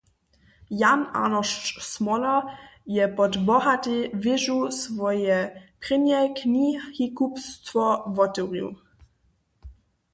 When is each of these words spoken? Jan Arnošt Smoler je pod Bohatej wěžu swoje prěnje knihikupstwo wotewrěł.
Jan 0.77 1.01
Arnošt 1.23 1.79
Smoler 1.89 2.43
je 2.85 3.07
pod 3.15 3.37
Bohatej 3.45 4.01
wěžu 4.23 4.57
swoje 4.81 5.37
prěnje 5.81 6.19
knihikupstwo 6.41 7.85
wotewrěł. 8.15 8.69